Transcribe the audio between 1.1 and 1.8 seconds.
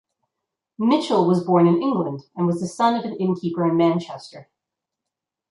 was born in